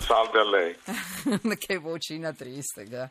[0.00, 0.76] Salve a lei.
[1.58, 3.08] che vocina triste, ga.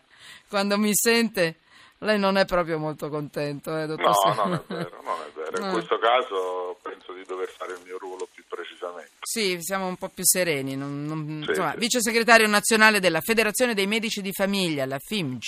[0.48, 1.56] quando mi sente
[2.00, 5.32] lei non è proprio molto contento, eh, dottor No, Sa- non è vero, non è
[5.36, 5.58] vero.
[5.60, 5.72] In No.
[5.74, 9.12] questo caso penso di dover fare il mio ruolo più precisamente.
[9.22, 10.76] Sì, siamo un po' più sereni.
[10.78, 11.78] non- non- Sì, insomma, sì.
[11.80, 15.42] vice segretario nazionale della Federazione dei Medici di Famiglia, la FIMG.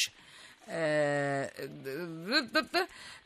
[0.68, 1.52] Eh,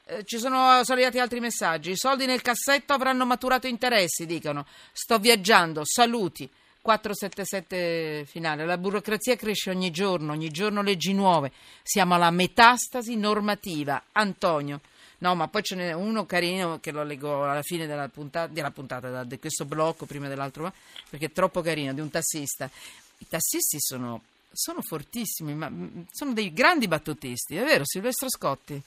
[0.08, 1.92] eh, ci sono, sono arrivati altri messaggi.
[1.92, 4.66] I soldi nel cassetto avranno maturato interessi, dicono.
[4.92, 6.48] Sto viaggiando, saluti.
[6.86, 8.64] 477 finale.
[8.64, 11.52] La burocrazia cresce ogni giorno, ogni giorno leggi nuove.
[11.82, 14.04] Siamo alla metastasi normativa.
[14.12, 14.82] Antonio.
[15.18, 18.70] No, ma poi ce n'è uno carino che lo leggo alla fine della puntata, della
[18.70, 20.72] puntata di questo blocco, prima dell'altro,
[21.10, 22.70] perché è troppo carino, di un tassista.
[23.18, 24.22] I tassisti sono,
[24.52, 28.80] sono fortissimi, ma mm, sono dei grandi battutisti, è vero, Silvestro Scotti?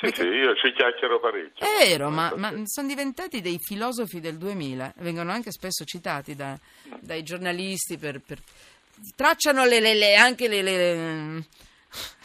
[0.00, 1.64] Sì, sì, io ci chiacchiero parecchio.
[1.66, 2.38] È vero, ma, Sì.
[2.38, 6.58] ma sono diventati dei filosofi del 2000, vengono anche spesso citati da-
[7.00, 8.20] dai giornalisti per...
[8.20, 8.40] per-
[9.16, 11.44] tracciano le, le- le- anche le, le-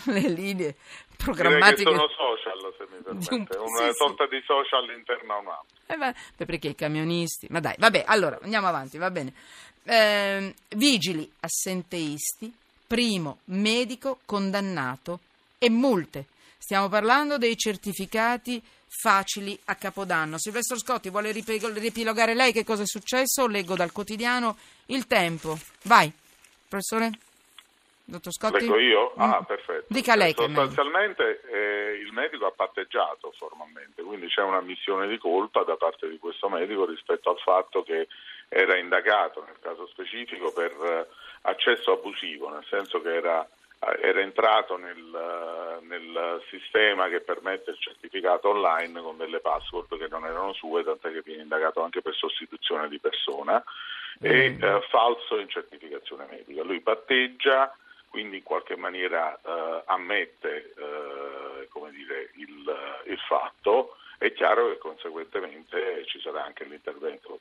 [0.06, 1.84] le linee Direi che programmatiche.
[1.84, 3.58] sono social, se mi Di un- permette.
[3.58, 3.94] Una sì, sì.
[3.96, 5.78] sorta di social interna a un'altra.
[5.88, 5.98] Eh
[6.38, 7.48] beh, perché i camionisti...
[7.50, 9.34] Ma dai, vabbè, allora, andiamo avanti, va bene.
[9.84, 12.54] Ehm, vigili assenteisti,
[12.86, 15.20] primo medico condannato
[15.58, 16.26] e multe.
[16.62, 20.38] Stiamo parlando dei certificati facili a Capodanno.
[20.38, 23.48] Silvestro Scotti vuole riepilogare lei che cosa è successo?
[23.48, 25.58] Leggo dal quotidiano Il Tempo.
[25.84, 26.12] Vai,
[26.68, 27.12] professore?
[28.04, 28.60] Dottor Scotti?
[28.60, 29.14] Leggo io?
[29.16, 29.46] Ah, Mm.
[29.46, 29.86] perfetto.
[29.88, 30.44] Dica lei che.
[30.44, 36.20] Sostanzialmente eh, il medico ha patteggiato formalmente, quindi c'è un'ammissione di colpa da parte di
[36.20, 38.08] questo medico rispetto al fatto che
[38.50, 41.08] era indagato nel caso specifico per eh,
[41.44, 43.48] accesso abusivo, nel senso che era,
[44.02, 50.08] era entrato nel, eh, nel sistema che permette il certificato online con delle password che
[50.10, 53.64] non erano sue, tant'è che viene indagato anche per sostituzione di persona
[54.22, 54.64] e Mm.
[54.64, 56.64] eh, falso in certificazione medica.
[56.64, 57.74] Lui patteggia,
[58.10, 64.78] quindi in qualche maniera eh, ammette eh, come dire, il, il fatto, è chiaro che
[64.78, 67.40] conseguentemente ci sarà anche l'intervento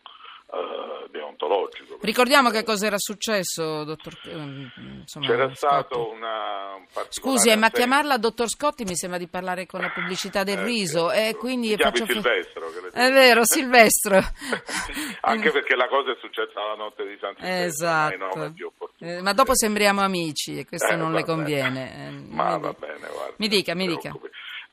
[0.50, 1.98] eh, deontologico.
[2.00, 4.70] Ricordiamo che cosa era successo, dottor ehm,
[5.00, 5.56] insomma, C'era Scotti.
[5.56, 9.90] stato una un Scusi, eh, ma chiamarla dottor Scotti mi sembra di parlare con la
[9.90, 14.16] pubblicità del Eh, riso, sì, e quindi faccio fa- Silvestro, È vero, Silvestro.
[15.22, 18.54] Anche perché la cosa è successa la notte di San Silvestro, Esatto.
[19.00, 22.08] Eh, ma dopo sembriamo amici e questo Eh, non le conviene.
[22.08, 22.86] Eh, Ma mi va dica.
[22.86, 23.34] bene, guarda.
[23.36, 24.12] Mi dica, mi dica.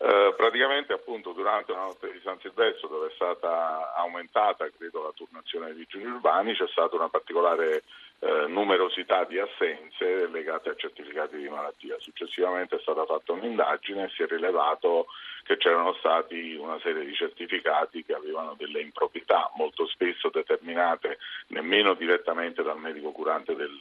[0.05, 5.11] Eh, praticamente appunto durante la notte di San Silvestro dove è stata aumentata credo la
[5.15, 7.81] turnazione dei vigili urbani c'è stata una particolare
[8.19, 11.95] eh, numerosità di assenze legate a certificati di malattia.
[11.97, 15.07] Successivamente è stata fatta un'indagine e si è rilevato
[15.41, 21.17] che c'erano stati una serie di certificati che avevano delle improprietà molto spesso determinate
[21.47, 23.75] nemmeno direttamente dal medico curante del,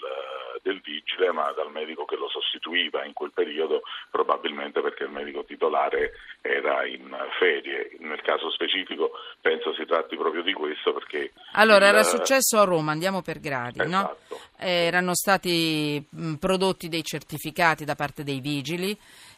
[0.65, 5.45] del vigile ma dal medico che lo sostituiva in quel periodo probabilmente perché il medico
[5.45, 7.91] titolare era in ferie.
[8.01, 9.11] Nel caso specifico
[9.43, 11.33] penso si tratti proprio di questo perché...
[11.53, 13.85] Allora, il- era successo a Roma, andiamo per gradi, no?
[13.85, 14.41] Esatto.
[14.59, 18.97] Eh, Erano stati mh, prodotti dei certificati da parte dei vigili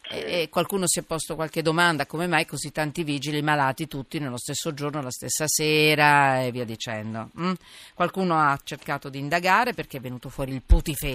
[0.09, 4.37] e, qualcuno si è posto qualche domanda, come mai così tanti vigili malati tutti nello
[4.37, 7.29] stesso giorno, la stessa sera e via dicendo.
[7.37, 7.51] mm?
[7.93, 10.61] Qualcuno ha cercato di indagare perché è venuto fuori il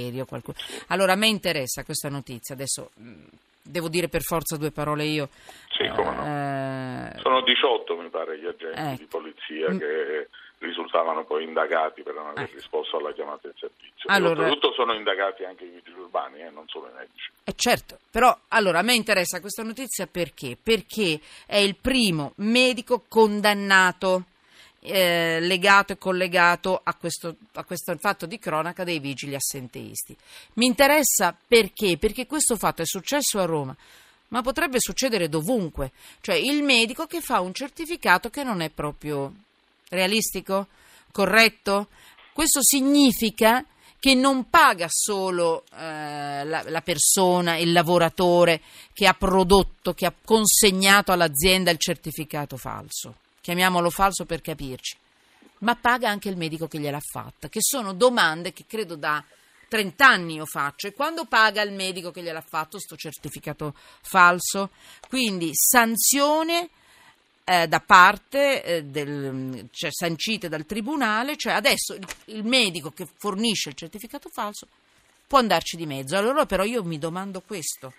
[0.03, 0.25] putiferio.
[0.27, 0.57] qualcuno-
[0.89, 3.13] Allora, a me interessa questa notizia, adesso mh,
[3.63, 5.29] devo dire per forza due parole io.
[5.71, 6.25] Sì, come no.
[7.15, 8.97] Eh, Sono 18 mi pare gli agenti Ecco.
[8.99, 9.79] di polizia Mm.
[9.79, 12.55] che risultavano poi indagati per non aver Ecco.
[12.55, 14.05] risposto alla chiamata in servizio.
[14.07, 17.31] Allora- E oltretutto sono indagati anche i vigili urbani, eh, non solo i medici.
[17.45, 20.57] Eh certo, però allora a me interessa questa notizia perché?
[20.61, 24.27] Perché è il primo medico condannato
[24.85, 30.17] eh, legato e collegato a questo, a questo fatto di cronaca dei vigili assenteisti.
[30.55, 31.97] Mi interessa perché?
[31.99, 33.75] Perché questo fatto è successo a Roma,
[34.29, 35.93] ma potrebbe succedere dovunque.
[36.21, 39.33] Cioè il medico che fa un certificato che non è proprio
[39.89, 40.67] realistico,
[41.13, 41.89] corretto.
[42.33, 43.65] Questo significa
[44.03, 48.61] che non paga solo eh, la, la persona, il lavoratore
[48.93, 54.97] che ha prodotto, che ha consegnato all'azienda il certificato falso, chiamiamolo falso per capirci,
[55.59, 59.23] ma paga anche il medico che gliel'ha fatta, che sono domande che credo da
[59.69, 64.71] 30 anni io faccio e quando paga il medico che gliel'ha fatto sto certificato falso,
[65.09, 66.71] quindi sanzione
[67.45, 73.09] eh, da parte eh, del, cioè, sancite dal tribunale, cioè adesso il, il medico che
[73.19, 74.69] fornisce il certificato falso
[75.27, 76.17] può andarci di mezzo.
[76.17, 77.95] Allora però io mi domando questo.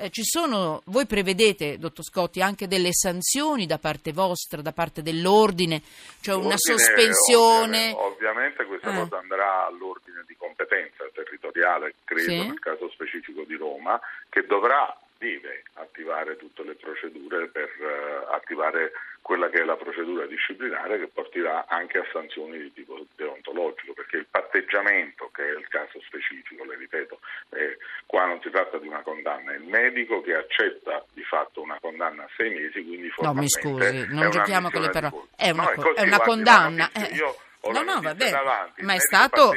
[0.00, 5.02] Eh, ci sono, voi prevedete, dottor Scotti, anche delle sanzioni da parte vostra, da parte
[5.02, 5.82] dell'ordine,
[6.20, 7.90] cioè una L'ordine, sospensione?
[7.96, 8.98] Ovviamente, ovviamente questa Eh.
[9.00, 12.46] cosa andrà all'ordine di competenza territoriale, credo Sì.
[12.46, 18.92] nel caso specifico di Roma, che dovrà, deve attivare tutte le procedure per eh, attivare
[19.20, 24.16] quella che è la procedura disciplinare che porterà anche a sanzioni di tipo deontologico, perché
[24.18, 27.18] il patteggiamento, che è il caso specifico, le ripeto,
[27.50, 27.76] eh,
[28.06, 31.78] qua non si tratta di una condanna, è il medico che accetta di fatto una
[31.80, 35.26] condanna a sei mesi, quindi No, mi formalmente scusi, non giochiamo con le parole.
[35.36, 36.90] È una, No, co- così, è una guardi, condanna.
[36.94, 37.14] notizia, eh.
[37.16, 39.52] Io ho no, no, vabbè, davanti, il ma è stato...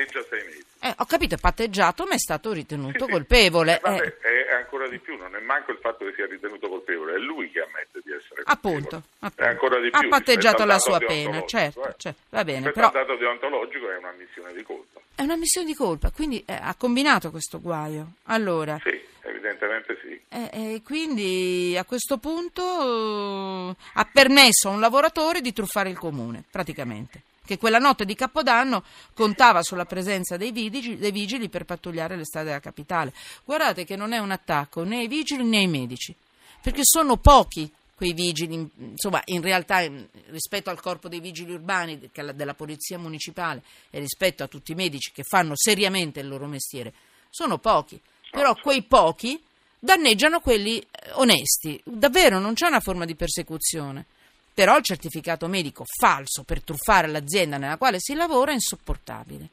[0.84, 3.12] Eh, ho capito, è patteggiato, ma è stato ritenuto Sì, sì.
[3.12, 3.76] colpevole.
[3.78, 4.46] Eh, vabbè, eh.
[4.48, 7.52] È ancora di più, non è manco il fatto che sia ritenuto colpevole, è lui
[7.52, 8.80] che ammette di essere colpevole.
[8.88, 9.44] Appunto, appunto.
[9.44, 10.10] È ancora di ha più.
[10.10, 11.94] patteggiato la sua pena, deontologico, certo, eh.
[11.98, 15.00] certo, va bene, Rispetto però al dato deontologico è un'ammissione di colpa.
[15.16, 18.14] è una missione di colpa, quindi eh, ha combinato questo guaio.
[18.26, 20.20] Allora, Sì, evidentemente sì.
[20.30, 25.98] eh, eh, quindi a questo punto eh, ha permesso a un lavoratore di truffare il
[26.00, 27.22] comune, praticamente.
[27.52, 28.82] Che quella notte di Capodanno
[29.14, 33.12] contava sulla presenza dei vigili, dei vigili per pattugliare le strade della capitale.
[33.44, 36.16] Guardate che non è un attacco né ai vigili né ai medici,
[36.62, 42.00] perché sono pochi quei vigili, insomma, in realtà in- rispetto al corpo dei vigili urbani
[42.34, 46.94] della polizia municipale e rispetto a tutti i medici che fanno seriamente il loro mestiere,
[47.30, 48.00] sono pochi.
[48.32, 49.38] Però quei pochi
[49.78, 51.82] danneggiano quelli eh, onesti.
[51.84, 54.06] Davvero non c'è una forma di persecuzione.
[54.54, 59.48] Però il certificato medico falso per truffare l'azienda nella quale si lavora è insopportabile.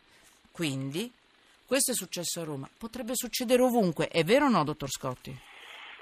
[0.51, 1.11] Quindi,
[1.67, 2.69] questo è successo a Roma.
[2.77, 4.09] Potrebbe succedere ovunque.
[4.09, 5.37] È vero o no, dottor Scotti?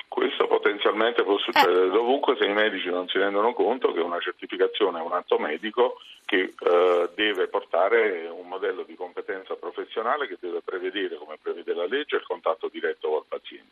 [0.09, 1.91] Questo potenzialmente può succedere Eh.
[1.91, 5.99] dovunque se i medici non si rendono conto che una certificazione è un atto medico
[6.25, 11.87] che eh, deve portare un modello di competenza professionale che deve prevedere, come prevede la
[11.87, 13.66] legge, il contatto diretto col paziente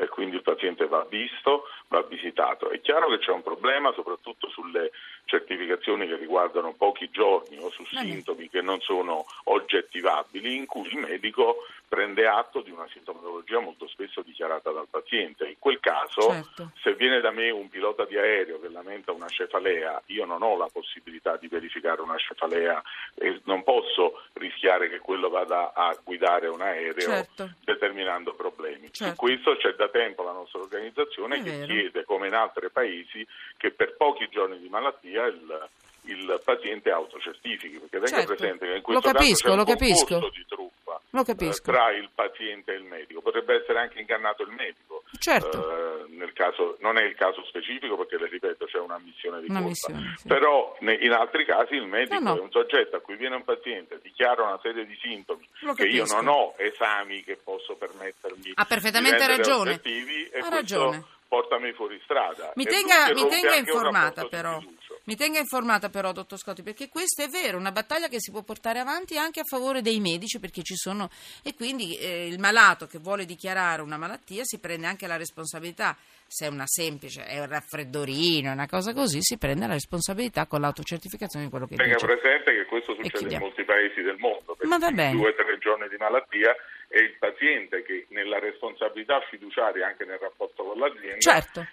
[0.00, 2.70] e quindi il paziente va visto, va visitato.
[2.70, 4.92] È chiaro che c'è un problema soprattutto sulle
[5.26, 10.98] certificazioni che riguardano pochi giorni o su sintomi che non sono oggettivabili in cui il
[10.98, 12.88] medico prende atto di una
[13.40, 15.46] sintomatologia molto spesso dichiarata dal paziente.
[15.46, 16.70] In quel caso, Certo.
[16.82, 20.56] se viene da me un pilota di aereo che lamenta una cefalea, io non ho
[20.56, 22.82] la possibilità di verificare una cefalea
[23.14, 27.50] e non posso rischiare che quello vada a guidare un aereo Certo.
[27.64, 28.92] determinando problemi.
[28.92, 29.14] Certo.
[29.14, 31.66] Su questo c'è da tempo la nostra organizzazione È che vero.
[31.66, 33.26] chiede, come in altri paesi,
[33.56, 35.68] che per pochi giorni di malattia il,
[36.04, 38.34] il paziente autocertifichi, perché tenga Certo.
[38.34, 40.14] presente che in Lo questo capisco, caso c'è lo capisco.
[40.14, 40.30] di Lo
[41.12, 41.70] eh, capisco.
[41.72, 43.20] tra il paziente e il medico.
[43.20, 45.02] Potrebbe essere anche ingannato il medico.
[45.18, 46.04] Certo.
[46.06, 49.46] Eh, nel caso, non è il caso specifico perché, le ripeto, c'è una missione di
[49.50, 49.68] Una colpa.
[49.68, 50.28] missione, sì.
[50.28, 52.36] Però ne- in altri casi il medico No, no.
[52.38, 55.84] è un soggetto a cui viene un paziente, dichiara una serie di sintomi Lo che
[55.86, 59.80] io non ho esami che posso permettermi Ha perfettamente di ragione.
[60.40, 61.04] Ha ragione.
[61.28, 62.52] portami fuori strada.
[62.54, 64.58] Mi tenga, mi tenga informata di però.
[64.60, 64.79] fiducia.
[65.04, 68.42] Mi tenga informata però, dottor Scotti, perché questo è vero, una battaglia che si può
[68.42, 71.10] portare avanti anche a favore dei medici, perché ci sono
[71.42, 75.96] e quindi eh, il malato che vuole dichiarare una malattia si prende anche la responsabilità.
[76.32, 80.60] Se è una semplice, è un raffreddorino, una cosa così, si prende la responsabilità con
[80.60, 82.06] l'autocertificazione di quello che Tenga dice.
[82.06, 85.16] presente che questo succede in molti paesi del mondo, perché Ma va bene.
[85.16, 86.54] due o tre giorni di malattia
[86.86, 91.66] è il paziente che nella responsabilità fiduciaria anche nel rapporto con l'azienda Certo.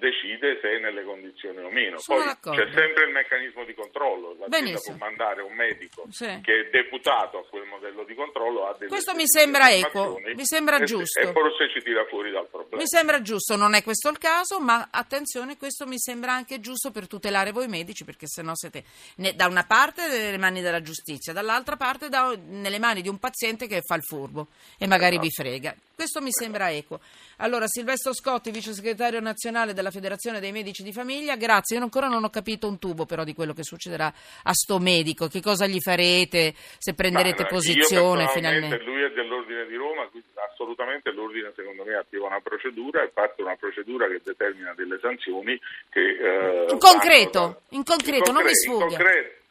[0.00, 1.98] Decide se è nelle condizioni o meno.
[2.00, 2.60] Sono Poi d'accordo.
[2.64, 6.40] c'è sempre il meccanismo di controllo, l'azienda può mandare un medico Sì.
[6.42, 8.66] che è deputato a quel modello di controllo.
[8.66, 11.20] Ha delle Questo mi sembra equo, mi sembra e- giusto.
[11.20, 12.82] E forse ci tira fuori dal problema.
[12.82, 16.90] Mi sembra giusto, non è questo il caso, ma attenzione, questo mi sembra anche giusto
[16.90, 18.82] per tutelare voi medici, perché sennò siete
[19.16, 23.18] ne- da una parte nelle mani della giustizia, dall'altra parte da- nelle mani di un
[23.18, 25.74] paziente che fa il furbo e magari vi frega.
[26.00, 26.98] Questo mi sembra equo.
[27.40, 31.76] Allora, Silvestro Scotti, vice segretario nazionale della Federazione dei Medici di Famiglia, grazie.
[31.76, 34.10] Io ancora non ho capito un tubo però di quello che succederà
[34.44, 38.82] a sto medico, che cosa gli farete, se prenderete Ma, posizione finalmente.
[38.82, 40.08] Lui è dell'ordine di Roma,
[40.50, 45.60] assolutamente l'ordine secondo me attiva una procedura e parte una procedura che determina delle sanzioni
[45.90, 46.00] che...
[46.00, 48.96] eh, In concreto, vanno in concreto, non mi in sfugga.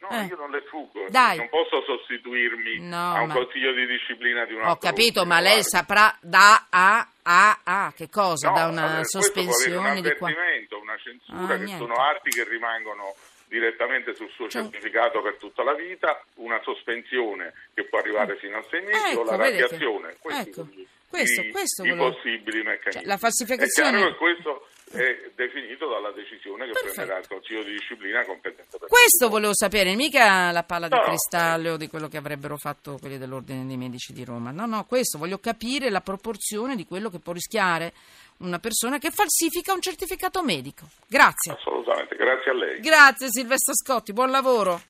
[0.01, 0.25] No, Eh.
[0.25, 1.37] io non le fuggo, Dai.
[1.37, 5.19] non posso sostituirmi No, a un ma- consiglio di disciplina di un Ho altro capito,
[5.21, 8.47] ordine, ma lei saprà da a a a che cosa?
[8.49, 10.29] No, da una vabbè, questo sospensione un di qua.
[10.29, 11.77] avvertimento, una censura, Ah, che niente.
[11.83, 13.13] sono atti che rimangono
[13.47, 18.57] direttamente sul suo Cioè- certificato per tutta la vita, una sospensione che può arrivare fino
[18.57, 20.11] a sei mesi Ecco, o la radiazione.
[20.11, 22.91] Ecco, sono gli- questo- i, questo i volevo- possibili meccanismi.
[23.01, 26.93] Cioè, la falsificazione- È chiaro che questo è definito dalla decisione che Perfetto.
[26.95, 31.01] prenderà il Consiglio di disciplina competente per Questo volevo sapere, mica la palla di No,
[31.01, 31.07] no.
[31.07, 34.51] cristallo di quello che avrebbero fatto quelli dell'Ordine dei Medici di Roma.
[34.51, 37.93] No, no, questo voglio capire la proporzione di quello che può rischiare
[38.37, 40.87] una persona che falsifica un certificato medico.
[41.07, 41.53] Grazie.
[41.53, 42.79] Assolutamente, grazie a lei.
[42.79, 44.81] Grazie Silvestro Scotti, buon lavoro.